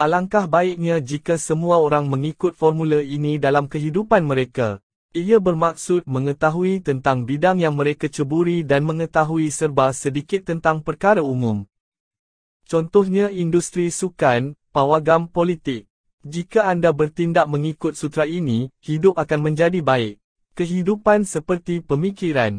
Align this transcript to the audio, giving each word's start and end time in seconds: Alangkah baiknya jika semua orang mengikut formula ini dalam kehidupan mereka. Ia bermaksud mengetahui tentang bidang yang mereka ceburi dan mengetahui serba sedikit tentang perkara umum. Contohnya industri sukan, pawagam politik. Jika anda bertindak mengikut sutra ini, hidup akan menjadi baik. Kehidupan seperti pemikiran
Alangkah 0.00 0.48
baiknya 0.48 0.96
jika 0.96 1.36
semua 1.36 1.76
orang 1.76 2.08
mengikut 2.08 2.56
formula 2.56 3.04
ini 3.04 3.36
dalam 3.36 3.68
kehidupan 3.68 4.24
mereka. 4.24 4.80
Ia 5.12 5.36
bermaksud 5.36 6.08
mengetahui 6.08 6.80
tentang 6.80 7.28
bidang 7.28 7.60
yang 7.60 7.76
mereka 7.76 8.08
ceburi 8.08 8.64
dan 8.64 8.88
mengetahui 8.88 9.52
serba 9.52 9.92
sedikit 9.92 10.48
tentang 10.48 10.80
perkara 10.80 11.20
umum. 11.20 11.68
Contohnya 12.64 13.28
industri 13.28 13.92
sukan, 13.92 14.56
pawagam 14.72 15.28
politik. 15.28 15.84
Jika 16.24 16.72
anda 16.72 16.96
bertindak 16.96 17.44
mengikut 17.52 17.92
sutra 17.92 18.24
ini, 18.24 18.72
hidup 18.80 19.20
akan 19.20 19.52
menjadi 19.52 19.84
baik. 19.84 20.16
Kehidupan 20.56 21.28
seperti 21.28 21.84
pemikiran 21.84 22.56